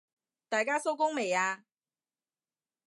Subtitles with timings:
[0.49, 1.63] 大家收工未啊？